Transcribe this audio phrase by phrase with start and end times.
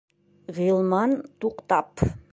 [0.59, 1.13] Ғилман,
[1.45, 2.07] туҡтап: